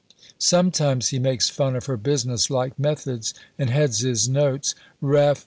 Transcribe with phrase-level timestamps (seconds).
[0.39, 5.39] Sometimes he makes fun of her business like methods, and heads his notes "Ref.